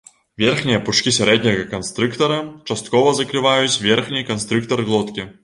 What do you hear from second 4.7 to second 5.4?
глоткі.